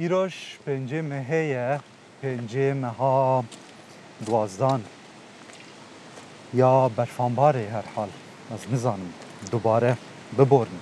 İroş 0.00 0.34
będziemy 0.66 1.24
heje, 1.28 1.80
będziemy 2.22 2.86
ha 2.86 3.42
duazdan. 4.26 4.80
Ya 6.54 6.90
berfanbarê 6.98 7.64
herhal 7.68 8.08
ez 8.54 8.60
nizanim 8.72 9.08
dubare 9.52 9.96
biborîn. 10.38 10.80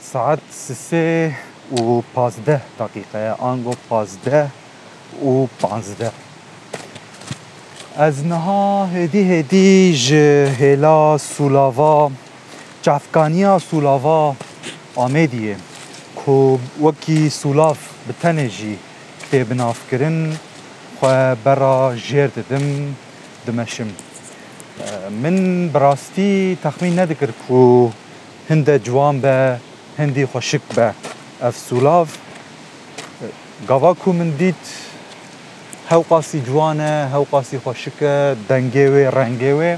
Saet 0.00 0.40
sisê 0.52 1.32
û 1.76 2.02
pazdeh 2.14 2.60
daqiqeye 2.78 3.32
ango 3.34 3.72
pazdeh 3.88 4.46
û 5.24 5.46
panzdeh. 5.62 6.12
Ez 7.98 8.24
niha 8.24 8.88
hêdî 8.94 9.22
hêdî 9.28 9.92
ji 9.92 10.48
hêla 10.60 11.18
Sulava 11.18 12.10
çafkaniya 12.82 13.58
Sulava 13.58 14.34
Amediyê 14.96 15.54
ku 16.24 16.58
wekî 16.78 17.30
sulav 17.30 17.74
bi 18.08 18.12
tenê 18.22 18.48
jî 18.56 18.74
tê 19.32 19.40
binavkirin 19.50 20.20
xwe 21.00 21.18
bera 21.44 21.78
jêr 22.08 22.28
didim, 22.36 22.66
dimeşim. 23.46 23.90
Min 25.22 25.38
bi 25.74 25.78
rastî 25.84 26.32
texmîn 26.64 26.96
nedikir 27.00 27.30
ku 27.48 27.62
hinde 28.50 28.74
ciwan 28.86 29.16
be, 29.22 29.38
hindî 29.98 30.22
xweşik 30.32 30.66
be. 30.76 30.88
Ev 31.48 31.54
sûlav, 31.68 32.06
gava 33.68 33.92
ku 34.02 34.08
min 34.18 34.30
dît 34.40 34.62
hew 35.90 36.02
qasî 36.12 36.38
ciwan 36.48 36.78
e, 36.92 37.08
hew 37.12 37.24
qasî 37.34 37.56
xweşik 37.62 37.96
e, 38.02 38.14
dengê 38.50 38.86
wê, 38.94 39.04
rengê 39.18 39.52
wê. 39.60 39.72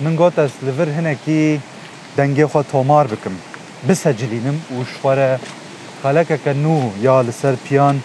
Min 0.00 0.16
got 0.16 0.38
ez 0.44 0.50
li 0.66 0.72
vir 0.78 0.88
hinekî 0.98 1.42
dengê 2.18 2.44
xwe 2.50 2.62
tomar 2.72 3.06
bikim. 3.12 3.34
Bisecilînim 3.88 4.58
û 4.76 4.84
ji 4.86 4.92
xwe 4.98 5.14
re 5.16 5.32
xelekeke 6.02 6.52
nû 6.52 6.78
ya 7.02 7.16
li 7.18 7.32
ser 7.32 7.56
piyan 7.68 7.96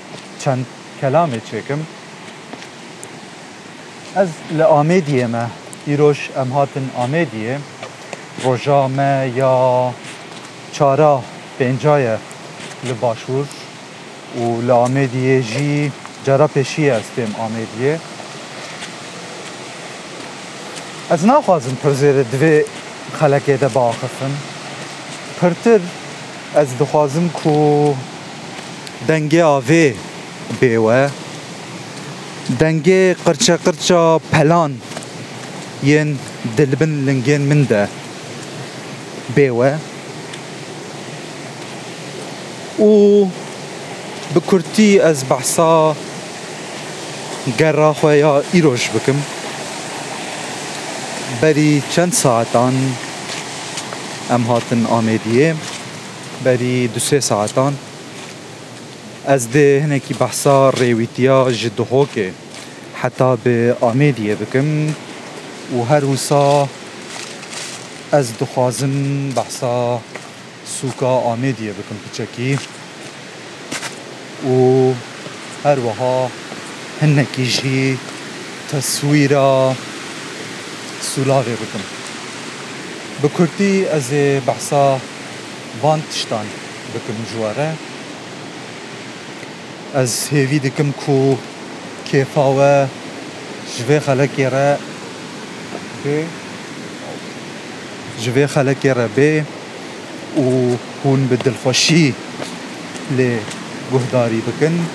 çend 0.44 0.66
kelamê 1.02 1.40
çêkim. 1.52 1.80
Ez 4.16 4.30
li 4.58 4.64
Amêdiyê 4.82 5.28
me 5.28 5.44
îroj 5.94 6.20
em 6.38 6.52
hatin 6.52 6.88
Amêdiyê, 7.04 7.56
roja 8.46 8.88
me 8.88 9.28
ya 9.36 9.58
çara 10.74 11.22
pencaye 11.60 12.18
li 12.88 12.96
Başûr 13.02 13.46
û 14.42 14.44
li 14.68 14.72
Amêdiyê 14.86 15.42
jî 15.42 15.92
cara 16.26 16.46
pêşiye 16.48 16.94
ez 16.98 17.08
têm 17.16 17.32
Amêdiyê. 17.46 17.96
Ez 21.14 21.24
naxwazim 21.26 21.78
pirzê 21.84 22.24
divê 22.34 22.66
xelekê 23.20 23.56
de 23.62 23.76
biaxifin. 23.76 24.34
Pirtir 25.40 25.82
ez 26.62 26.70
dixwazim 26.78 27.30
ku 27.34 27.58
dengê 29.08 29.42
avê 29.42 29.96
bê 30.62 30.78
we 30.78 31.02
dengê 32.60 33.02
qirçeqirça 33.26 34.02
pelan 34.32 34.72
yên 35.84 36.18
dilbin 36.58 36.94
lingên 37.06 37.44
min 37.50 37.62
de 37.70 37.84
bê 39.36 39.48
we 39.58 39.72
û 42.90 42.92
bi 44.36 44.40
kurtî 44.50 44.90
ez 45.10 45.20
behsa 45.30 45.94
gera 47.58 47.90
xwe 48.00 48.14
ya 48.24 48.34
îroj 48.58 48.82
bikim 48.96 49.18
berî 51.42 51.82
çend 51.94 52.12
saetan 52.14 52.74
em 54.34 54.44
hatin 54.50 54.86
Amêdiyê 54.86 55.54
بری 56.44 56.88
دو 56.88 57.00
سه 57.00 57.20
ساعتان 57.20 57.78
از 59.26 59.52
ده 59.52 59.82
هنکی 59.86 60.08
کی 60.08 60.14
بحثا 60.14 60.70
ریویتیا 60.70 61.50
ها 61.92 62.06
که 62.06 62.32
حتی 63.02 63.36
به 63.38 63.76
آمیدیه 63.82 64.36
بکم 64.36 64.66
و 65.78 65.84
هر 65.90 66.06
وصا 66.06 66.68
از 68.12 68.38
دخوازم 68.38 69.30
بحثا 69.30 70.00
سوکا 70.82 71.08
آمیدیه 71.18 71.72
بکم 71.72 71.96
پچکی 72.26 72.60
و 74.46 74.92
هر 75.68 75.80
وها 75.80 76.30
هنکی 77.02 77.48
جی 77.48 77.98
تصویرا 78.72 79.76
سولاوی 81.02 81.54
بکم 81.56 81.84
بکردی 83.24 83.86
از 83.88 84.06
بحثا 84.48 85.00
بان 85.82 86.02
تشتان 86.12 86.46
بکنیم 86.96 87.26
جواره 87.34 87.74
از 89.94 90.28
هیوی 90.32 90.60
دکم 90.60 90.92
کو 90.92 91.36
کیفاوه 92.12 92.88
جوی 93.78 94.00
خلقی 94.00 94.44
را 94.50 94.78
بی 96.04 96.26
جوی 98.22 98.48
خلقی 98.48 98.90
را 98.94 99.08
بی 99.08 99.40
و 100.38 100.78
هون 101.04 101.28
به 101.28 101.36
دلخوشی 101.36 102.16
لی 103.18 103.38
گهداری 103.94 104.42
بکن 104.42 104.88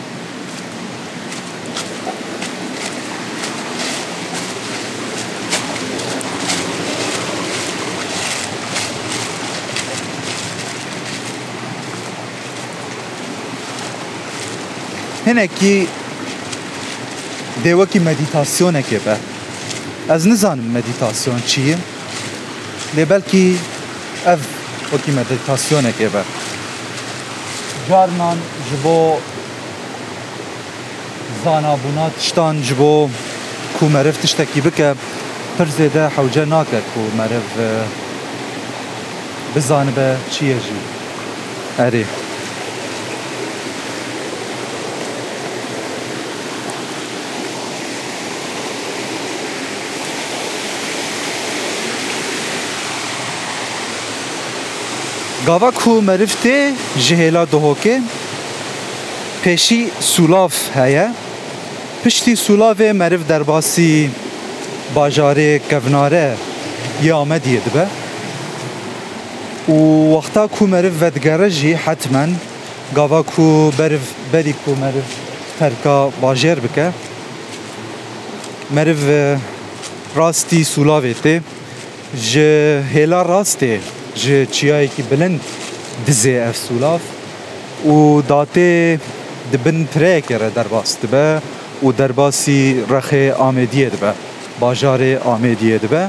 hinek 15.29 15.57
ki 15.57 15.87
devaki 17.65 18.01
meditasyoneke 18.01 18.97
be. 19.07 19.17
Ez 20.15 20.25
nizanim 20.27 20.71
meditasyon 20.73 21.41
çiye. 21.47 21.77
Le 22.97 23.11
belki 23.11 23.55
ev 24.27 24.39
وەکی 24.95 25.13
مەدەتاسیۆنێک 25.21 25.99
ئێبە 26.05 26.23
جارمان 27.89 28.39
ji 28.69 28.77
بۆ 28.85 28.99
زانابوونا 31.45 32.07
تشتان 32.19 32.55
ji 32.67 32.75
بۆ 32.81 32.93
کو 33.79 33.85
مەرف 33.95 34.17
tiştekî 34.23 34.65
bike 34.65 34.95
pir 35.59 35.67
zêde 35.79 36.09
hewce 36.17 36.51
naket 36.51 36.83
ku 36.95 37.01
meriv 37.19 37.45
bizanibe 39.57 40.17
çiye 40.33 40.55
jî 40.61 40.75
erê 41.79 42.05
Gava 55.49 55.71
ku 55.71 56.03
meriftê 56.05 56.75
ji 57.01 57.15
hêla 57.17 57.43
dihokê 57.53 57.95
pêşî 59.45 59.81
sulav 60.01 60.51
heye. 60.75 61.09
Piştî 62.05 62.33
sulavê 62.37 62.93
meriv 62.93 63.21
derbasî 63.29 64.11
bajarê 64.97 65.59
kevnare 65.71 66.35
yê 67.05 67.13
Amediyê 67.13 67.61
dibe. 67.67 67.87
û 69.75 69.77
wexta 70.15 70.47
ku 70.47 70.69
meriv 70.69 71.01
vedgere 71.03 71.51
jî 71.51 71.77
hetmen 71.77 72.31
gava 72.95 73.23
ku 73.23 73.73
beriv 73.79 74.05
berî 74.33 74.53
ku 74.65 74.71
meriv 74.81 75.07
terka 75.59 76.11
bajêr 76.23 76.57
bike 76.63 76.89
meriv 78.71 78.99
e, 79.09 79.39
rastî 80.17 80.61
sulavê 80.65 81.15
tê 81.25 81.41
ji 82.17 82.83
hêla 82.95 83.21
rastê 83.23 83.79
ji 84.19 84.47
çiyayekî 84.53 85.03
bilind 85.11 85.41
dizê 86.07 86.37
ev 86.51 86.55
sûlav 86.67 87.01
û 87.95 87.97
datê 88.33 88.99
dibin 89.53 89.87
pireyekê 89.95 90.37
re 90.41 90.51
derbas 90.57 90.91
dibe 91.03 91.29
û 91.85 91.87
derbasî 91.99 92.77
rexê 92.95 93.25
Amêdiyê 93.49 93.89
dibe, 93.95 94.13
bajarê 94.61 95.13
Amêdiyê 95.35 95.81
dibe. 95.83 96.09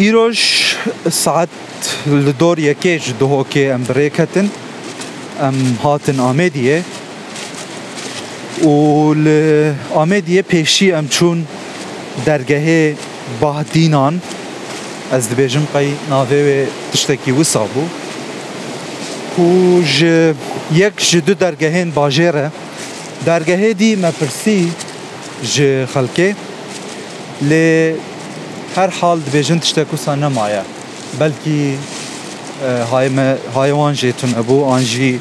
Îroj 0.00 0.38
saet 1.10 1.50
li 2.06 2.32
dor 2.40 2.58
yekê 2.58 2.98
ji 2.98 3.12
dihokê 3.20 3.72
em 3.74 3.82
birêk 3.88 4.18
hetin, 4.18 4.50
em 5.42 5.54
hatin 5.82 6.18
Amêdiyê 6.18 6.80
û 8.70 8.72
li 9.24 9.72
Amêdiyê 9.96 10.42
pêşî 10.42 10.98
em 10.98 11.06
çûn 11.08 11.38
دەرگەهێ 12.28 12.82
باهدینان 13.42 14.14
ez 15.18 15.24
dibêjim 15.30 15.66
qey 15.74 15.88
navê 16.14 16.40
wê 16.48 16.60
tiştekî 16.92 17.30
wisa 17.38 17.64
bû 17.74 17.82
ku 19.34 19.46
ji 19.96 20.34
yek 20.82 20.96
ji 21.00 21.26
du 21.26 21.32
dergehên 21.40 21.88
bajêr 22.00 22.34
e 22.44 22.48
dergehê 23.28 23.72
dî 23.78 23.90
me 23.96 24.10
pirsî 24.20 24.60
ji 25.52 25.70
xelkê 25.94 26.28
lê 27.50 27.92
her 28.74 28.88
hal 29.00 29.18
dibêjin 29.26 29.58
tiştek 29.64 29.90
wisa 29.90 30.16
nemaye 30.16 30.62
belkî 31.20 31.60
e, 32.96 33.24
haywan 33.58 33.94
jê 33.94 34.12
tun 34.20 34.30
ebû 34.42 34.56
an 34.74 34.78
jî 34.80 35.18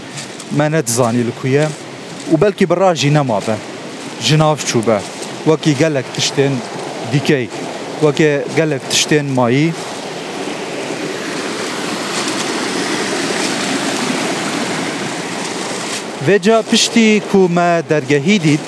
me 0.57 0.71
ne 0.71 0.87
dizanî 0.87 1.17
li 1.27 1.31
ku 1.41 1.47
ye 1.47 1.65
û 2.33 2.41
belkî 2.41 2.69
bi 2.69 2.75
rajî 2.81 3.13
nema 3.13 3.39
be 3.47 3.55
ji 4.25 4.37
nav 4.39 4.55
çûbe 4.69 4.99
wekî 5.49 5.73
gelek 5.77 6.05
tiştên 6.17 6.51
دیکەی 7.13 7.45
وەکێ 8.03 8.33
گەلێک 8.57 8.83
تشتێن 8.91 9.27
مایی 9.37 9.69
Veca 16.27 16.57
piştî 16.71 17.09
ku 17.31 17.41
me 17.57 17.71
dergehî 17.91 18.37
dît 18.45 18.67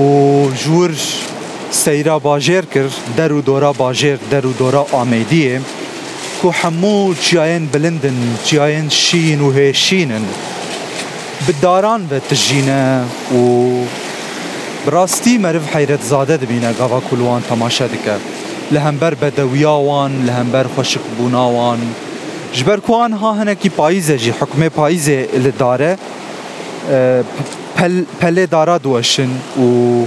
û 0.00 0.02
ji 0.60 0.68
wir 0.76 0.94
seyra 1.82 2.16
bajêr 2.28 2.64
kir 2.72 2.88
der 3.18 3.30
û 3.38 3.40
dora 3.48 3.72
bajêr 3.82 4.18
der 4.30 4.44
û 4.50 4.52
dora 4.60 4.82
Amêdiyê 5.02 5.56
ku 6.42 6.48
hemû 6.60 6.98
çiyayên 7.26 7.64
bilindin, 7.74 8.18
çiyayên 8.46 8.88
şîn 9.04 9.40
û 9.46 9.48
hêşînin 9.58 10.24
bi 11.46 11.52
daran 11.62 12.02
ve 12.10 12.18
tijîne 12.28 12.84
û 13.40 13.42
براستی 14.86 15.38
مرف 15.38 15.76
حیرت 15.76 16.02
زاده 16.04 16.36
دبینه 16.36 16.72
گاوا 16.72 17.00
کلوان 17.10 17.42
تماشا 17.42 17.86
دکه 17.86 18.16
لهمبر 18.70 19.14
بدویاوان 19.14 20.24
لهمبر 20.26 20.66
خشک 20.76 21.00
بوناوان 21.18 21.80
جبر 22.52 22.80
کوان 22.80 23.12
ها 23.12 23.32
هنکی 23.32 23.68
پاییزه 23.68 24.16
جی 24.18 24.30
حکم 24.30 24.68
پاییزه 24.68 25.28
لداره 25.44 25.98
پل 27.76 27.94
پله 28.20 28.46
دارا 28.46 28.78
دوشن 28.78 29.28
و 29.58 30.04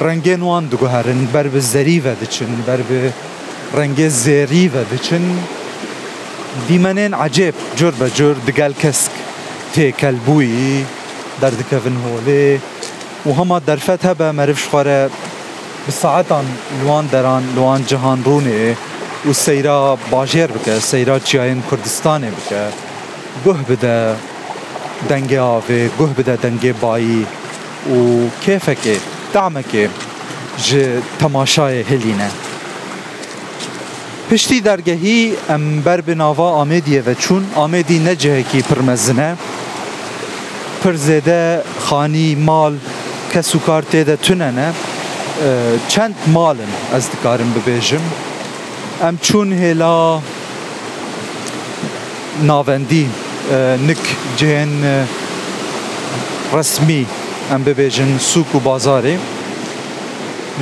رنگین 0.00 0.40
وان 0.40 0.66
دگوهرن 0.68 1.24
بر 1.32 1.46
به 1.46 1.60
زری 1.60 2.00
و 2.00 2.14
دچن 2.14 2.48
بر 2.66 2.76
به 2.76 3.12
رنگ 3.76 4.08
زری 4.08 4.68
و 4.68 4.84
دچن 4.96 5.22
دیمنین 6.68 7.14
عجیب 7.14 7.54
جور 7.76 7.90
به 7.90 8.10
جور 8.10 8.34
دگل 8.48 8.72
کسک 8.82 9.10
تی 9.74 9.92
کلبوی 9.92 10.84
در 11.40 11.50
دکوین 11.50 11.96
هوله 12.04 12.60
وهما 13.26 13.58
درفت 13.58 14.06
هبا 14.06 14.32
مرفش 14.32 14.66
خواري 14.70 15.08
بساعتان 15.88 16.44
لوان 16.82 17.06
دران 17.12 17.44
لوان 17.56 17.82
جهان 17.90 18.18
روني 18.26 18.74
والسيرة 19.26 19.94
باجير 20.12 20.50
بك 20.52 20.78
سيرة 20.78 21.20
جاين 21.30 21.62
كردستاني 21.70 22.30
بك 22.36 22.50
گه 23.46 23.58
بده 23.70 23.96
دنگه 25.10 25.38
آوه 25.56 25.62
گه 25.98 26.04
بده 26.18 26.36
دنگه 26.44 26.72
بایی 26.82 27.26
و 27.90 27.96
كيفك 28.44 29.00
دعمك 29.34 29.72
جي 30.66 30.84
تماشاي 31.20 31.82
هلينه 31.82 32.30
پشتی 34.32 34.58
درگهی 34.68 35.32
ام 35.54 35.80
بر 35.82 36.00
به 36.00 36.14
ناوا 36.14 36.48
آمدیه 36.62 37.02
و 37.06 37.14
چون 37.14 37.44
آمدی 37.54 37.98
نجه 37.98 38.42
کی 38.42 38.60
پرمزنه 38.62 39.36
پرزده 40.84 41.62
خانی 41.80 42.34
مال 42.34 42.78
که 43.34 43.42
سوکار 43.42 43.82
تیده 43.82 44.16
توننه 44.16 44.72
چند 45.88 46.14
مالن 46.26 46.70
از 46.94 47.10
دکارم 47.10 47.54
ببیجم 47.54 47.98
ام 49.02 49.18
چون 49.22 49.52
هلا 49.52 50.20
ناوندی 52.42 53.08
نک 53.88 53.96
جهن 54.36 55.06
رسمی 56.52 57.06
ام 57.52 57.64
ببیجن 57.64 58.18
سوک 58.18 58.54
و 58.54 58.58
بازاری 58.60 59.18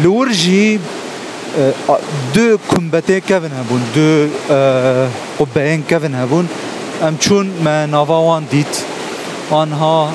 لورجی 0.02 0.80
دو 2.34 2.56
کمبته 2.70 3.20
کون 3.20 3.50
هبون 3.60 3.82
دو 3.94 4.08
قبهین 5.44 5.82
کون 5.90 6.14
هبون 6.14 6.48
ام 7.02 7.16
چون 7.18 7.46
ما 7.64 7.86
ناوان 7.86 8.44
دیت 8.50 8.74
آنها 9.50 10.08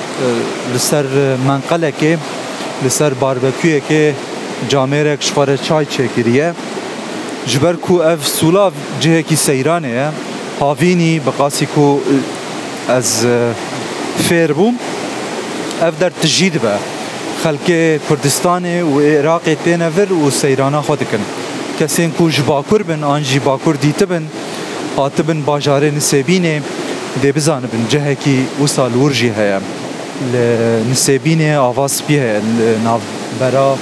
لسر 0.74 1.36
منقلکه 1.46 2.18
لسر 2.84 3.14
باربکیوی 3.14 3.80
که 3.80 4.14
جامعه 4.68 5.16
شفاره 5.20 5.56
چای 5.56 5.86
چکریه 5.86 6.52
جبر 7.46 7.72
کو 7.76 8.00
اف 8.02 8.26
سولا 8.28 8.72
جهه 9.00 9.22
کی 9.22 9.36
سیرانه 9.36 10.12
هاوینی 10.60 11.18
بقاسی 11.26 11.66
کو 11.66 11.98
از 12.88 13.26
فیر 14.28 14.52
بوم 14.52 14.74
اف 15.82 15.98
در 15.98 16.10
تجید 16.10 16.52
به 16.60 16.68
خلک 17.44 17.64
کردستان 18.08 18.82
و 18.82 19.00
عراق 19.00 19.54
تینور 19.64 20.12
و 20.12 20.30
سیرانا 20.30 20.82
خود 20.82 20.98
کن 21.10 21.18
کسین 21.80 22.10
کو 22.10 22.30
جباکور 22.30 22.82
بن 22.82 23.04
آن 23.04 23.22
جباکور 23.22 23.74
دیت 23.74 24.02
بن 24.04 24.22
هاتبن 24.96 25.42
باجار 25.42 25.84
نسبینه 25.90 26.62
دی 27.22 27.32
بزانبن 27.32 27.88
جهه 27.90 28.14
کی 28.14 28.46
وصال 28.64 28.94
ورجی 28.94 29.26
هیم 29.30 29.77
نسبین 30.90 31.40
آواز 31.54 32.02
پیه 32.06 32.40
برا 33.40 33.76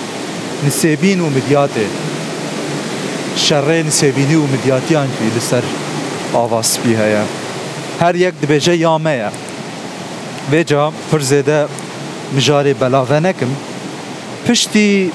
نسبین 0.67 1.21
و 1.21 1.31
مدیاته 1.31 1.87
شر 3.37 3.73
نسبینی 3.83 4.35
و 4.35 4.43
مدیاتیان 4.47 5.06
که 5.19 5.37
لسر 5.37 5.62
آواز 6.33 6.81
پیه 6.81 6.93
یا 6.99 7.25
هر 8.00 8.17
یک 8.17 8.35
دبیجه 8.43 8.77
یامه 8.77 9.17
یا 9.17 9.31
و 10.53 10.62
جا 10.62 10.93
پرزیده 11.12 11.67
مجاری 12.37 12.75
بلاوه 12.75 13.21
نکم 13.21 13.50
پشتی 14.49 15.11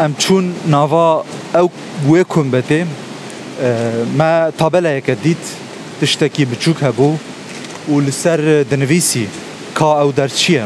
ام 0.00 0.14
چون 0.18 0.54
ناوا 0.66 1.24
او 1.54 1.70
بوه 2.06 2.22
کن 2.22 2.50
بته 2.50 2.86
ما 4.18 4.50
تابله 4.50 4.96
یک 4.98 5.10
دید 5.10 5.36
تشتکی 6.00 6.44
بچوک 6.44 6.76
هبو 6.82 7.14
و 7.90 8.00
لسر 8.00 8.64
دنویسی 8.70 9.28
ka 9.78 10.02
ew 10.04 10.16
der 10.16 10.28
çi 10.28 10.52
ye 10.52 10.64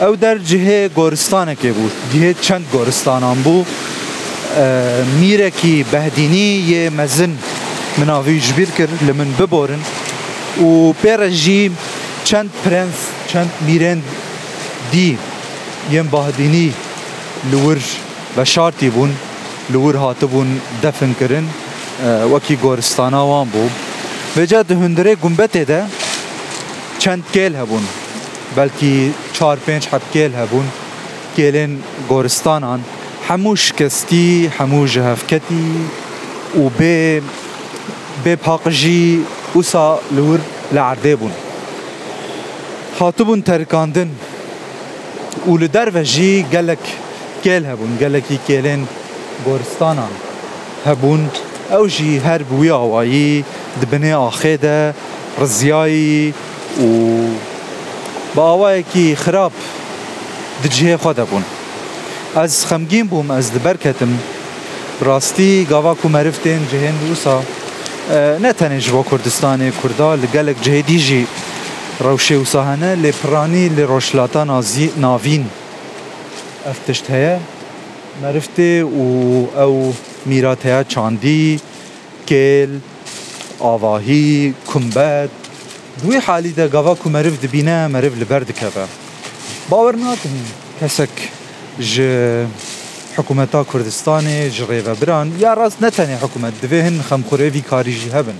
ew 0.00 0.20
der 0.20 0.36
cihê 0.48 0.88
goristanekê 0.96 1.70
bû 1.78 1.84
dihê 2.12 2.34
çend 2.42 2.64
goristanan 2.72 3.36
bû 3.46 3.64
ee, 4.56 4.90
mîrekî 5.20 5.84
behdînî 5.92 6.48
yê 6.72 6.90
mezin 6.90 7.32
mina 7.96 8.26
vî 8.26 8.40
ji 8.40 8.54
kir 8.76 8.88
li 9.06 9.12
min 9.12 9.28
biborin 9.40 9.82
û 10.64 10.94
pêre 11.04 11.30
jî 11.30 11.72
çend 12.24 12.48
prens 12.64 12.96
çend 13.32 13.50
mîrên 13.68 13.98
dî 14.92 15.16
yên 15.92 16.12
bahdînî 16.12 16.68
li 17.50 17.58
wir 17.66 17.82
veşartî 18.38 18.90
bûn 18.96 19.10
li 19.72 19.78
wir 19.84 19.94
hatibûn 19.94 20.48
defin 20.82 21.14
kirin 21.18 21.44
ee, 21.44 22.06
wekî 22.32 22.56
goristana 22.62 23.20
wan 23.28 23.48
bû 23.54 23.62
vêce 24.38 24.68
di 24.68 24.74
hundirê 24.74 25.14
gumbetê 25.22 25.66
de 25.66 25.84
چند 26.98 27.22
گل 27.34 27.54
هبون 27.56 27.82
بلکی 28.56 29.14
چار 29.32 29.56
پنج 29.56 29.86
حب 29.86 30.02
گل 30.14 30.34
هبون 30.34 30.68
گلین 31.38 31.82
گورستانان 32.08 32.84
هموش 33.28 33.72
کستی 33.72 34.50
همو 34.58 34.86
جهفکتی 34.86 35.70
و 36.56 36.60
به 36.78 37.22
به 38.24 38.36
پاقجی 38.36 39.26
اوسا 39.54 39.98
لور 40.10 40.40
لعرده 40.72 41.16
بون 41.16 41.30
خاطبون 42.98 43.42
ترکاندن 43.42 44.10
و 45.48 45.56
لدر 45.56 45.92
وجی 46.00 46.46
گلک 46.52 46.78
گل 47.44 47.64
هبون 47.66 47.96
گلکی 48.00 48.38
گلین 48.48 48.88
گورستانان 49.44 50.10
هبون 50.86 51.30
او 51.70 51.86
جی 51.86 52.18
هر 52.18 52.42
بوی 52.42 52.70
آوایی 52.70 53.44
دبنه 53.82 54.14
آخه 54.16 54.56
ده 54.56 54.94
رزیایی 55.40 56.34
و 56.74 56.86
با 58.34 58.44
ئەوەیەکی 58.52 59.14
خراپ 59.16 59.52
دجێ 60.64 60.96
خوا 61.02 61.12
دەبوون 61.20 61.44
ئەس 62.36 62.54
خەمگین 62.68 63.06
بووم 63.10 63.28
ئەس 63.36 63.46
دەبەرکەتم 63.56 64.12
ڕاستی 65.06 65.50
گاوا 65.70 65.94
و 66.04 66.08
مەرفتێن 66.14 66.62
جهێن 66.72 66.96
وسا 67.10 67.38
نەتەنێژ 68.44 68.86
بۆ 68.94 69.00
کوردستانی 69.10 69.70
کووردا 69.80 70.10
لە 70.22 70.26
گەلک 70.34 70.56
جێدیژی 70.66 71.24
ڕەوشێ 72.04 72.36
وساهەنە 72.44 72.90
لێپڕانی 73.04 73.66
لێ 73.76 73.84
ڕۆژلاتا 73.92 74.42
ناوین 75.04 75.44
ئەف 76.66 76.78
تشت 76.86 77.04
هەیە 77.14 77.36
مەرفتێ 78.22 78.74
و 78.86 79.02
ئەو 79.58 79.74
میراتەیە 80.30 80.80
چاندی 80.92 81.44
کێل 82.30 82.72
ئاواهی 83.60 84.54
کومبەت 84.70 85.43
دوی 86.02 86.16
حالی 86.16 86.52
ده 86.52 86.68
گاوا 86.68 86.94
کو 86.94 87.10
مرف 87.10 87.38
دبینه 87.44 87.86
مرف 87.86 88.18
لبر 88.18 88.38
دکوه 88.50 88.86
باور 89.70 89.94
ناکن 89.96 90.34
کسک 90.80 91.14
ج 91.78 91.94
حکومتا 93.16 93.64
کردستان 93.64 94.26
جغیوه 94.50 94.94
بران 94.94 95.36
یا 95.38 95.54
راست 95.54 95.82
نتنه 95.82 96.16
حکومت 96.22 96.54
دوی 96.62 96.80
هن 96.80 97.00
خمخوره 97.02 97.50
وی 97.50 97.60
کاری 97.60 97.94
جی 98.00 98.08
هبن 98.12 98.38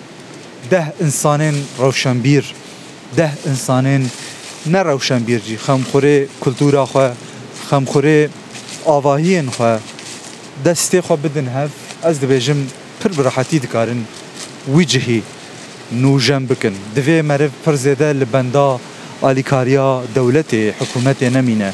ده 0.70 0.92
انسانین 1.00 1.54
روشنبیر 1.78 2.44
ده 3.16 3.30
انسانین 3.46 4.10
نه 4.66 4.82
روشنبیر 4.82 5.38
جی 5.40 5.56
خمخوره 5.56 6.28
کلتورا 6.40 6.86
خو 6.86 7.06
خمخوره 7.70 8.30
آواهین 8.84 9.50
خو 9.50 9.76
دسته 10.64 11.00
خو 11.02 11.16
بدن 11.16 11.48
هف 11.48 11.70
از 12.02 12.20
دبیجم 12.20 12.56
پر 13.00 13.08
براحتی 13.16 13.58
دکارن 13.58 14.04
وی 14.68 14.84
جهی 14.84 15.22
nûjem 15.92 16.48
bikin. 16.48 16.72
Divê 16.96 17.22
meriv 17.22 17.50
pir 17.64 17.72
zêde 17.74 18.20
li 18.20 18.26
benda 18.32 18.78
alîkariya 19.22 20.00
dewletê 20.16 20.72
hikûmetê 20.80 21.32
nemîne. 21.32 21.72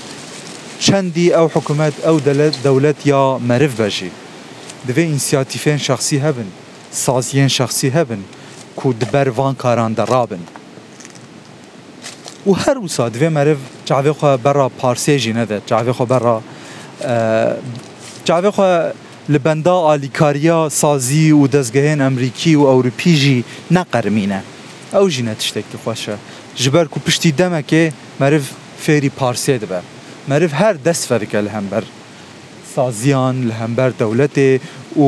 Çendî 0.80 1.26
ew 1.28 1.48
hikûmet 1.60 1.94
ew 2.04 2.24
delet 2.24 2.54
dewlet 2.64 3.06
ya 3.06 3.38
meriv 3.38 3.70
bejî. 3.78 4.10
Divê 4.88 5.04
însiyatîfên 5.14 5.76
şexsî 5.78 6.20
hebin, 6.20 6.46
saziyên 6.92 7.48
şexsî 7.50 7.94
hebin 7.94 8.22
ku 8.76 8.94
di 9.00 9.04
ber 9.12 9.26
van 9.26 9.54
karan 9.54 9.96
de 9.96 10.02
rabin. 10.08 10.40
û 12.46 12.66
her 12.66 12.74
wisa 12.74 13.06
divê 13.08 13.30
meriv 13.30 13.56
çavê 13.88 14.10
xwe 14.10 14.44
berra 14.44 14.70
parsê 14.82 15.18
jî 15.18 15.34
nede, 15.34 15.60
çavê 15.70 15.90
xwe 15.90 16.10
berra 16.10 16.40
çavê 18.26 18.48
xwe 18.48 18.92
لبندا 19.30 19.70
آلیکاریا 19.78 20.68
سازی 20.68 21.30
و 21.30 21.46
دەستگەهێن 21.46 22.00
ئەمریکی 22.00 22.54
و 22.54 22.62
ئەوروپی 22.70 23.08
ژی 23.22 23.44
نەقەرمینە 23.74 24.40
ئەو 24.92 25.06
ژینە 25.14 25.34
تشتێکی 25.40 25.78
خۆشە 25.84 26.16
ژبەر 26.62 26.86
و 26.96 26.98
پشتی 27.06 27.34
دەمەکێ 27.38 27.84
مەرف 28.20 28.44
فێری 28.84 29.10
پارسێ 29.18 29.56
دەبە 29.62 29.80
مەرف 30.30 30.52
هەر 30.60 30.74
دەست 30.86 31.04
فەرکە 31.10 31.40
لە 31.46 31.50
هەمبەر 31.56 31.84
سازیان 32.74 33.36
لە 33.50 33.54
هەمبەر 33.60 33.90
دەولەتێ 34.02 34.50
و 34.98 35.04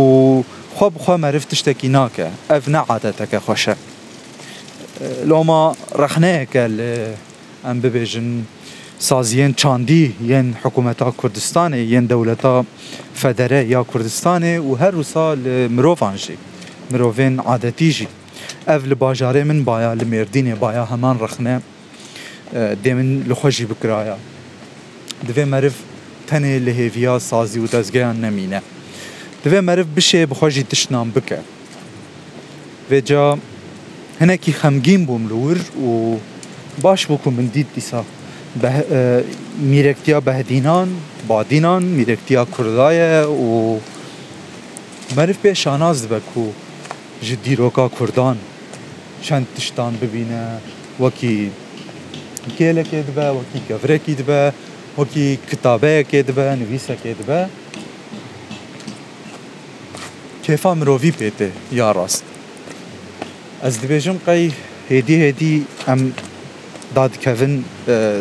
خۆ 0.77 0.87
بخوا 0.95 1.17
مەرف 1.25 1.45
تشتێکی 1.51 1.89
ناکە 1.97 2.29
ئەف 2.51 2.65
نەعادەتەکە 2.75 3.39
خۆشە 3.47 3.75
لۆما 5.31 5.63
ڕەخنەیەکە 6.01 6.65
لە 6.79 6.91
ئەم 7.65 7.79
ببێژن 7.85 8.29
سازیên 9.11 9.53
çandî 9.55 10.13
yên 10.31 10.55
hikûmeta 10.65 11.09
Kurdistanê 11.23 11.77
yên 11.83 12.09
dewleta 12.09 12.65
federe 13.15 13.57
ya 13.59 13.81
Kurdistanê 13.81 14.59
û 14.59 14.77
her 14.79 14.93
wisa 14.93 15.27
li 15.45 15.69
mirovan 15.69 16.17
jî 16.17 16.37
mirovên 16.93 17.39
adetî 17.47 17.91
jî 17.91 18.09
ev 18.67 18.85
li 18.91 18.93
bajarê 18.95 19.45
min 19.45 19.67
baya 19.67 19.91
li 19.91 20.05
mêrdînê 20.05 20.61
baya 20.61 20.91
heman 20.91 21.17
rexne 21.21 21.61
dê 22.55 22.95
min 22.95 23.25
li 23.31 23.33
xwe 23.33 23.51
jî 23.51 23.71
bikiraya 23.71 24.17
divê 25.27 25.45
meriv 25.45 25.75
tenê 26.31 26.67
li 26.67 26.71
hêviya 26.81 27.21
sazî 27.21 27.61
û 27.61 27.73
dezgeyan 27.73 28.23
nemîne 28.23 28.61
divê 29.45 29.61
meriv 29.61 29.87
bişê 29.97 30.31
bi 30.31 30.35
xwe 30.35 30.51
jî 30.51 30.65
tişnan 30.65 31.09
bike 31.15 31.41
vê 32.91 33.05
ca 33.05 33.37
hinekî 34.21 34.51
xemgîn 34.53 35.03
bûm 35.09 35.23
li 35.31 35.37
wir 35.45 35.61
û 35.87 36.17
baş 36.85 37.05
bû 37.09 37.19
ku 37.25 37.31
min 37.31 37.51
dît 37.55 37.67
dîsa 37.77 38.03
به 38.61 39.25
میرکتیا 39.61 40.21
بهدینان 40.21 40.89
بادینان 41.29 41.83
میرکتیا 41.83 42.45
کردای 42.59 43.25
و 43.25 43.77
مرف 45.17 45.37
به 45.37 45.55
شاناز 45.55 46.09
بکو 46.09 46.47
جدی 47.23 47.57
روکا 47.57 47.89
کردان 47.89 48.39
چند 49.23 49.47
تشتان 49.57 49.97
ببینه 50.03 50.49
وکی 51.01 51.51
گیله 52.59 52.83
که 52.83 53.03
دبه 53.03 53.31
وکی 53.31 53.61
گفره 53.71 53.99
که 53.99 54.13
دبه 54.15 54.53
وکی 54.99 55.39
کتابه 55.53 56.05
که 56.11 56.23
دبه 56.23 56.57
نویسه 56.57 56.97
که 57.03 57.15
دبه 57.15 57.47
کیفا 60.45 60.75
مرووی 60.75 61.11
پیته 61.11 61.53
یا 61.73 61.93
راست 61.93 62.25
از 63.63 63.81
دبیجم 63.81 64.17
قی 64.27 64.53
هدی 64.91 65.15
هدی 65.15 65.67
ام 65.89 66.13
داد 66.97 67.11
كيفن 67.23 67.63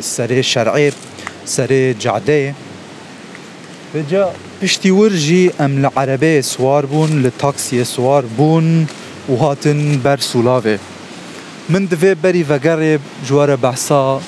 سري 0.01 0.43
شرعي 0.43 0.91
سري 1.45 1.93
جعدي 1.93 2.53
بجا 3.95 4.27
بشتي 4.61 4.91
ورجي 4.91 5.51
ام 5.61 5.77
العربي 5.77 6.41
سوار 6.41 6.85
بون 6.85 7.23
لتاكسي 7.23 7.83
سوار 7.83 8.23
بون 8.37 8.85
وهاتن 9.29 9.99
بر 10.03 10.19
سولافي 10.19 10.77
من 11.69 11.87
دفي 11.87 12.15
بري 12.23 12.43
فقري 12.43 12.99
جوار 13.29 13.55
بحصا 13.55 14.21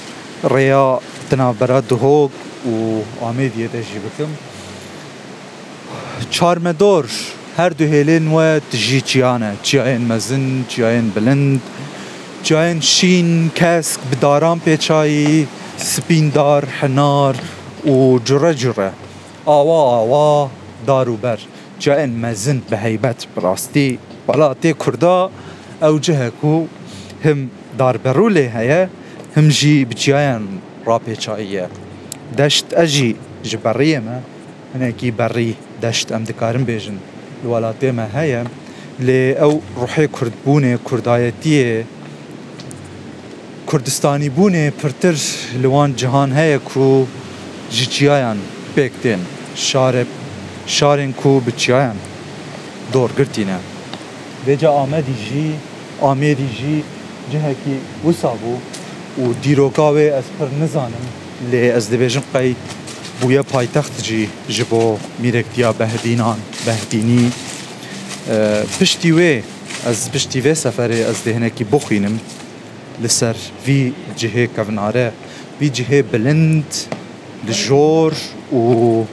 ريا 0.46 1.00
تناف 1.32 1.56
براد 1.62 1.94
هوك 1.94 2.32
و 2.68 3.00
عميد 3.22 3.52
يدجي 3.58 3.98
بكم 4.06 4.30
چارمدور 6.32 7.06
هر 7.58 7.72
دو 7.72 7.84
هیلین 7.86 8.28
و 8.34 8.60
تجی 8.72 9.02
چیانه 9.02 9.52
چیان 9.68 10.02
مزن 10.10 10.64
چیان 10.70 11.10
بلند 11.16 11.60
جایان 12.46 12.80
شین 12.82 13.30
کسک 13.56 14.00
به 14.10 14.16
داران 14.22 14.60
پیچایی 14.60 15.48
سپیندار 15.78 16.66
حنار 16.66 17.36
و 17.86 18.20
جره 18.26 18.54
جره 18.54 18.92
آوا 19.46 19.82
آوا 20.04 20.50
داروبر 20.88 21.40
جایان 21.80 22.10
مزن 22.10 22.62
به 22.70 22.78
هیبت 22.78 23.26
براستی 23.36 24.00
بلاتی 24.28 24.74
کردا 24.74 25.30
او 25.82 26.00
جه 26.00 26.30
کو 26.30 26.66
هم 27.26 27.50
داربرولی 27.78 28.40
هیه 28.42 28.90
هم 29.38 29.48
جی 29.48 29.86
به 29.86 29.94
جایان 29.96 30.48
را 30.86 31.00
پیچاییه 31.00 31.68
دشت 32.40 32.66
اجی 32.78 33.16
جبریه 33.44 34.00
ما 34.00 34.20
هنکی 34.76 35.12
بری 35.12 35.56
دشت 35.84 36.12
ام 36.12 36.24
دکارم 36.24 36.64
بیجن 36.64 36.98
ولاتی 37.46 37.92
ما 37.92 38.04
هیه 38.16 38.44
لی 39.00 39.32
او 39.32 39.62
روحی 39.78 40.08
کردبونه 40.08 40.80
کردایتیه 40.92 41.86
خردستانی 43.68 44.30
بونے 44.36 44.70
پھرترس 44.82 45.22
لوان 45.62 45.94
جہان 45.98 46.32
ہے 46.34 46.56
کھو 46.66 46.88
جچیاں 47.76 48.34
پیکتے 48.74 49.16
شار 49.68 49.94
شارن 50.78 51.12
کھو 51.22 51.40
بچیاں 51.46 51.92
دور 52.94 53.10
کرتی 53.18 53.44
نج 53.48 54.66
آم 54.66 54.96
دی 55.08 55.14
جھی 55.28 55.46
آمری 56.10 56.48
جھی 56.58 56.82
جہے 57.32 57.54
کہ 57.64 57.78
غسا 58.04 58.34
بو 58.42 58.56
او 59.18 59.32
دیر 59.46 59.60
واو 59.60 59.96
از 60.18 60.32
فر 60.38 60.54
نظانم 60.60 61.06
لے 61.52 61.70
ازدی 61.72 62.08
بو 63.22 63.32
یا 63.32 63.42
پائے 63.52 63.68
تخت 63.74 64.04
جی 64.06 64.26
جب 64.58 64.76
میرے 65.22 65.44
کیا 65.54 65.72
بہدینان 65.78 66.40
بہدینی 66.66 67.28
بشتی 68.82 69.10
ہوئے 69.12 69.34
از 69.88 70.08
بشتی 70.14 70.40
ہوئے 70.40 70.54
سفر 70.68 70.92
از 71.08 71.26
دہ 71.26 71.38
نے 71.40 71.50
کی 71.56 71.64
بخینم 71.72 72.18
لسر 73.04 73.36
في 73.66 73.92
جهه 74.20 74.50
كافناري 74.58 75.12
في 75.60 75.70
جهه 75.70 76.04
بلند 76.14 76.64
للجور 77.48 78.14
و 78.52 79.04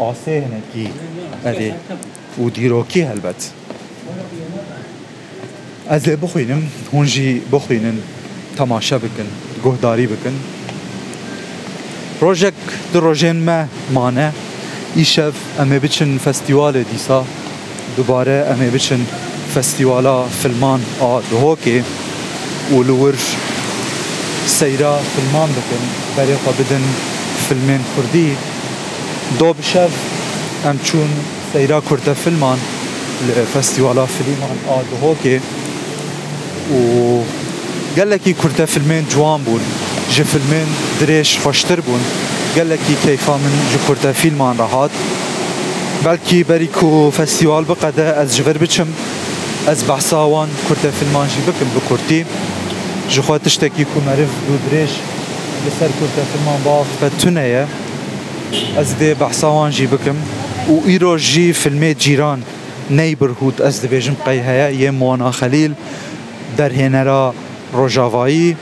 عصي 0.00 0.38
هناكي 0.38 0.90
هذه 1.44 1.76
وديروكي 2.38 3.02
هالبت 3.02 3.50
از 5.88 6.08
بخوينم 6.10 6.64
هونجي 6.94 7.40
بخوينن 7.52 7.98
تماشا 8.58 8.96
بكن 8.96 9.26
گهداری 9.64 10.06
بكن 10.06 10.32
بروجيك 12.20 12.54
دروجين 12.94 13.36
ما 13.46 13.68
مانه 13.94 14.32
ایشف 14.96 15.34
اما 15.60 15.78
بچن 15.78 16.18
فستيوال 16.24 16.84
ديسا 16.92 17.24
دوباره 17.96 18.30
اما 18.54 18.70
بچن 18.78 18.98
فستيوالا 19.54 20.26
فيلمان 20.28 20.84
اه 21.00 21.22
دهوکی 21.32 21.82
والورج 22.72 23.22
سيرا 24.46 25.00
فيلمان 25.16 25.48
بكن 25.48 25.82
بريقة 26.16 26.52
بدن 26.58 26.82
فيلمين 27.48 27.80
كردي 27.96 28.28
دو 29.40 29.52
بشف 29.52 29.90
ام 30.66 30.78
چون 30.84 31.10
سيرا 31.52 31.82
كرده 31.90 32.14
فيلمان 32.14 32.58
لفستيوالا 33.28 34.06
فيلمان 34.06 34.56
آد 34.68 34.84
هوكي 35.02 35.40
و 36.74 37.20
گلکی 37.96 38.34
کرده 38.42 38.64
فیلمین 38.66 39.06
جوان 39.14 39.40
بون 39.46 39.60
جه 40.16 40.22
فیلمین 40.22 40.66
دريش 41.00 41.38
خوشتر 41.38 41.80
بون 41.80 42.00
لكي 42.56 42.94
كيفا 43.04 43.32
من 43.36 43.70
جي 43.72 43.78
کرده 43.94 44.12
فيلمان 44.12 44.56
راحت 44.58 44.90
بلكي 46.04 46.42
بری 46.42 46.66
کو 46.66 47.10
فستیوال 47.10 47.64
بقده 47.64 48.22
از 48.22 48.36
جبر 48.36 48.58
بچم 48.58 48.86
از 49.68 49.84
بحثاوان 49.88 50.48
کرده 50.68 50.90
فیلمان 50.90 51.28
جی 51.28 51.34
بكورتي 51.46 51.64
بكورتي 51.76 52.24
جو 53.10 53.22
خوا 53.22 53.38
تشتكي 53.38 53.84
كون 53.94 54.08
عرف 54.08 54.28
دو 54.48 54.54
دريج 54.70 54.88
لسر 55.66 55.88
كورتا 55.98 56.24
فيلمان 56.34 56.60
باف 56.64 56.86
فتنايا 57.00 57.68
از 58.78 58.92
دي 58.92 59.14
بحصاوان 59.14 59.70
جي 59.70 59.86
بكم 59.86 60.16
و 60.70 60.78
ايرو 60.86 61.16
جي 61.16 61.52
فيلمي 61.52 61.94
جيران 61.94 62.42
نيبر 62.90 63.30
هود 63.42 63.62
از 63.62 63.78
دي 63.78 63.88
بيجم 63.88 64.14
قي 64.26 64.40
هيا 64.40 64.68
يه 64.68 64.90
موانا 64.90 65.30
خليل 65.30 65.72
در 66.58 66.72
هنرا 66.72 67.34
روجاوائي 67.74 68.56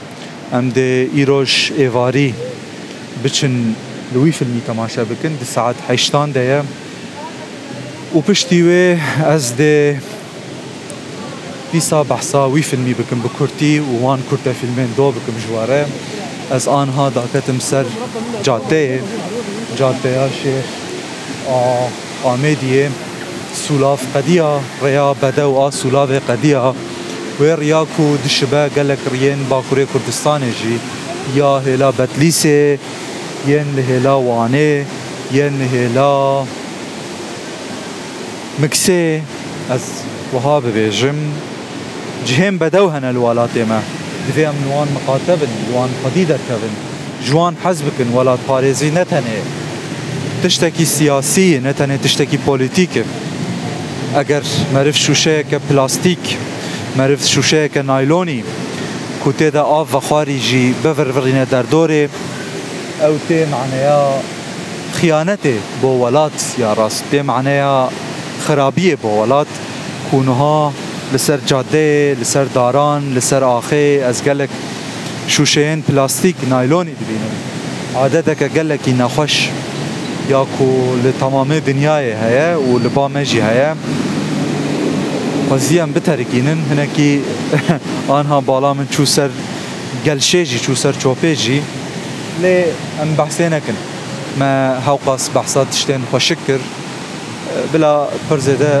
ام 0.53 0.69
دي 0.69 0.81
ايروج 1.15 1.71
ايواري 1.79 2.33
بچن 3.25 3.51
لوي 4.13 4.31
فيلمي 4.31 4.59
تماشا 4.67 5.03
بكن 5.03 5.29
دي 5.39 5.45
ساعت 5.45 5.75
حيشتان 5.87 6.31
دي 6.33 6.61
و 8.15 8.21
پشتیوه 8.21 8.97
از 9.25 9.51
دی 9.55 9.97
في 11.75 11.79
ديسا 11.81 12.01
بحصا 12.01 12.45
وي 12.45 12.61
فيلمي 12.61 12.93
بكم 12.93 13.19
بكورتي 13.21 13.79
وان 13.79 14.19
كورتا 14.29 14.53
فيلمين 14.53 14.87
دو 14.97 15.09
بكم 15.11 15.33
جواري 15.49 15.85
از 16.51 16.67
آن 16.67 16.89
ها 16.89 17.09
دا 17.09 17.23
كتم 17.33 17.59
سر 17.59 17.85
جاده 18.45 18.99
جاده 19.79 20.27
شيخ 20.43 20.65
آه، 21.49 21.87
آمدیه 22.25 22.89
سولاف 23.67 24.17
قدیا 24.17 24.59
ریا 24.83 25.15
بدو 25.23 25.57
آ 25.57 25.67
آه، 25.67 25.71
سولاف 25.71 26.31
قدیا 26.31 26.73
و 27.39 27.55
ریا 27.55 27.85
کو 27.97 28.15
دشبه 28.25 28.69
گلک 28.75 28.99
رین 29.11 29.43
باکوری 29.49 29.85
کردستان 29.85 30.41
جی 30.61 30.79
یا 31.35 31.57
هلا 31.59 31.89
بتلیسه 31.91 32.79
ین 33.47 33.79
هلا 33.89 34.13
وانه 34.15 34.85
ین 35.31 35.61
هلا 35.73 36.43
مکسه 38.59 39.21
از 39.69 39.81
وهاب 40.33 40.67
بیجم 40.73 41.15
جهين 42.27 42.57
بدوهن 42.57 43.03
الولاطمة 43.03 43.79
دفيا 44.29 44.51
من 44.51 44.67
وان 44.73 44.87
مقاتبن 44.95 45.47
وان 45.73 45.89
قديدة 46.05 46.37
كبن 46.49 46.69
جوان 47.29 47.53
حزبكن 47.63 48.09
ولا 48.13 48.37
باريزي 48.49 48.89
نتاني 48.91 49.37
تشتكي 50.43 50.85
سياسي 50.85 51.57
نتاني 51.59 51.97
تشتكي 51.97 52.37
بوليتيك 52.47 52.89
اگر 54.15 54.43
مرف 54.73 54.97
شوشه 54.99 55.43
که 55.43 55.59
پلاستیک 55.71 56.37
مرف 56.97 57.27
شوشه 57.27 57.69
که 57.69 57.81
نایلونی 57.81 58.43
کوته 59.23 59.49
دا 59.49 59.63
آف 59.63 59.95
و 59.95 59.99
خواری 59.99 60.73
بفرورینه 60.85 61.45
در 61.45 61.61
دوره 61.61 62.09
او 63.01 63.17
تي 63.27 63.45
معنیا 63.45 64.09
خیانته 64.93 65.53
با 65.81 65.99
ولات 66.07 66.55
یا 66.59 66.73
راست 66.73 67.03
تی 67.11 67.19
خرابية 67.23 67.89
خرابیه 68.47 68.95
با 68.95 69.23
ولات 69.23 69.47
کونها 70.11 70.71
لسر 71.13 71.39
جاده 71.49 72.13
لسر 72.13 72.43
داران 72.45 73.13
لسر 73.13 73.43
آخه 73.43 74.03
از 74.05 74.23
گلک 74.23 74.49
شوشهین 75.27 75.81
پلاستیک 75.81 76.35
نایلونی 76.49 76.93
دبینم 77.01 77.33
عادتك 77.95 78.43
گلکی 78.55 78.91
نخوش 78.93 79.49
یا 80.29 80.45
کو 80.57 80.67
لتمام 81.05 81.59
دنیای 81.59 82.05
هیا 82.23 82.61
و 82.61 82.79
لبامجی 82.79 83.41
هیا 83.41 83.75
خوزیم 85.49 85.93
بترکینن 85.93 86.59
هنکی 86.71 87.21
آنها 88.07 88.41
بالا 88.41 88.73
من 88.73 88.87
چو 88.87 89.05
سر 89.05 89.29
گلشیجی 90.05 90.59
چو 90.59 90.75
سر 90.75 90.91
چوپیجی 90.93 91.61
لی 92.41 92.63
ام 93.01 93.09
بحثی 93.17 93.49
نکن 93.49 93.77
ما 94.39 94.79
هاوقاس 94.85 95.29
بحثات 95.35 95.69
تشتین 95.69 96.01
خوشکر 96.11 96.59
بلا 97.73 98.05
پرزده 98.29 98.73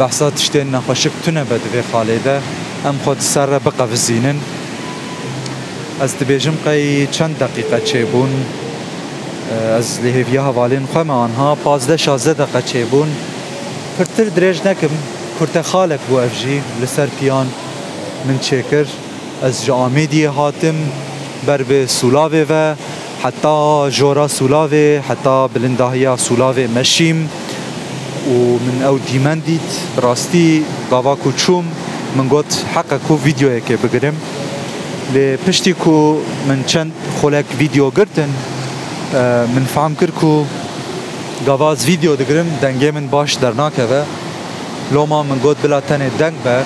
بحثا 0.00 0.30
تشتي 0.30 0.64
نخوشك 0.64 1.10
تنبه 1.26 1.56
دوی 1.56 1.82
خاله 1.92 2.18
ده 2.24 2.40
ام 2.84 2.98
خود 3.04 3.16
سر 3.20 3.46
را 3.46 3.58
بقفزینن 3.58 4.36
از 6.00 6.18
دبیجم 6.18 6.54
قی 6.66 7.06
چند 7.06 7.38
دقیقه 7.38 7.80
چه 7.80 8.04
بون 8.04 8.28
از 9.78 10.00
لحیفیه 10.00 10.40
حوالین 10.40 10.86
خواه 10.92 11.08
آنها 11.10 11.54
پازده 11.54 11.96
شازده 11.96 12.32
دقیقه 12.44 12.62
چه 12.62 12.84
بون 12.84 13.08
پرتر 13.98 14.24
درج 14.24 14.66
نکم 14.68 14.88
پرت 15.40 15.60
خالک 15.62 16.00
بو 16.08 16.16
افجی 16.16 16.62
لسر 16.82 17.06
پیان 17.20 17.46
من 18.28 18.38
چکر 18.38 18.84
از 19.42 19.64
جامی 19.64 20.06
دیه 20.06 20.28
هاتم 20.28 20.74
بر 21.46 21.62
به 21.62 21.86
سولاوه 21.86 22.44
و 22.50 22.74
حتی 23.24 23.86
جورا 23.98 24.28
سولاوه 24.28 25.00
حتی 25.08 25.48
بلندهیا 25.48 26.16
سولاوه 26.16 26.68
مشیم 26.76 27.28
و 28.28 28.58
من 28.70 28.82
او 28.86 28.98
دیمن 28.98 29.38
دید 29.38 29.60
راستی 30.02 30.64
گاوا 30.90 31.14
کو 31.14 31.32
چوم 31.32 31.64
من 32.16 32.28
گوت 32.30 32.64
حقا 32.74 32.98
کو 32.98 33.18
ویدیو 33.24 33.60
که 33.60 33.76
بگرم 33.76 34.14
لی 35.12 35.36
پشتی 35.36 35.72
کو 35.72 36.16
من 36.48 36.64
چند 36.66 36.92
خولک 37.20 37.44
ویدیو 37.58 37.90
گرتن 37.90 38.30
من 39.54 39.66
فهم 39.74 39.94
کرد 40.00 40.10
کو 40.10 40.44
گاواز 41.46 41.84
ویدیو 41.86 42.16
دگرم 42.16 42.48
دنگه 42.62 42.90
من 42.90 43.06
باش 43.06 43.34
در 43.34 43.52
ناکه 43.54 43.82
و 43.82 44.02
لوما 44.94 45.22
من 45.22 45.38
گوت 45.38 45.62
بلا 45.62 45.80
تنه 45.80 46.10
دنگ 46.18 46.34
به 46.44 46.62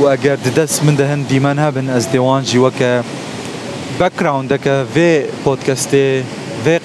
و 0.00 0.04
اگر 0.06 0.36
دست 0.36 0.84
من 0.84 0.94
دهن 0.94 1.22
دیمن 1.22 1.58
هبن 1.58 1.88
از 1.90 2.10
دیوان 2.10 2.42
جی 2.44 2.58
وکه 2.58 3.02
بکراوند 4.00 4.62
که 4.62 4.84
وی 4.94 5.22
پودکسته 5.44 6.24
وی 6.66 6.78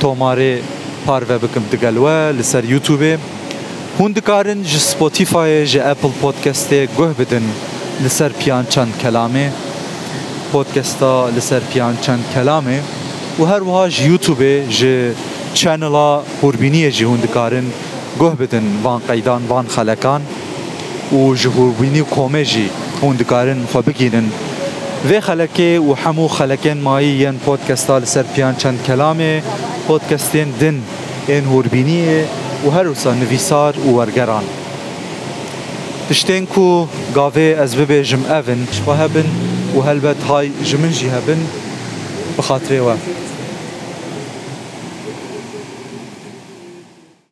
توماره 0.00 0.60
پارو 1.06 1.38
بکم 1.38 1.62
دگل 1.72 1.96
و 1.96 2.08
لسر 2.38 2.64
یوتیوبه 2.64 3.18
هون 4.02 4.12
دکارن 4.12 4.62
ج 4.62 4.76
سپوتیفای 4.76 5.66
ج 5.66 5.78
اپل 5.78 6.08
پودکستی 6.22 6.86
گوه 6.86 7.12
بدن 7.14 7.42
لسر 8.04 8.28
پیان 8.28 8.66
چند 8.66 8.98
کلامه 9.02 9.52
پودکستا 10.52 11.28
لسر 11.28 11.60
پیان 11.60 11.96
چند 12.00 12.24
کلامه 12.34 12.82
و 13.40 13.44
هر 13.44 13.62
وها 13.62 13.88
ج 13.88 14.00
یوتیوب 14.00 14.42
ج 14.68 14.80
چنلا 15.54 16.22
هوربینی 16.42 16.90
جی 16.90 17.04
هون 17.04 17.20
دکارن 17.20 17.64
گوه 18.18 18.34
بدن 18.36 18.62
وان 18.82 19.02
قیدان 19.08 19.46
وان 19.48 19.66
خلکان 19.76 20.22
و 21.12 21.34
ج 21.34 21.46
هوربینی 21.46 22.00
کومه 22.00 22.44
جی 22.44 22.70
هون 23.02 23.16
دکارن 23.16 23.64
خو 23.72 23.82
بگیرن 23.82 24.28
وی 25.08 25.20
خلکه 25.20 25.80
و 25.90 25.94
همو 25.94 26.28
خلکن 26.28 26.76
مایی 26.84 27.16
ین 27.24 27.38
پودکستا 27.46 27.98
لسر 27.98 28.22
پیان 28.22 28.54
چند 28.56 28.78
کلامه 28.86 29.42
پودکستین 29.86 30.48
دن 30.60 30.82
این 31.28 31.44
هوربینیه 31.44 32.26
û 32.64 32.72
her 32.76 32.86
wisa 32.94 33.12
nivîsar 33.22 33.74
û 33.86 33.88
wergeran. 33.98 34.46
Tiştên 36.08 36.44
ku 36.54 36.66
gavê 37.18 37.48
ez 37.64 37.72
bibêjim 37.78 38.22
evin 38.38 38.60
ji 38.72 38.72
xwe 38.82 38.94
hebin 39.02 39.28
û 39.76 39.78
helbet 39.88 40.20
hay 40.30 40.46
ji 40.68 40.76
min 40.82 40.92
jî 40.98 41.08
hebin 41.16 41.40
bi 42.36 42.40
xatirê 42.48 42.80
we. 42.88 43.21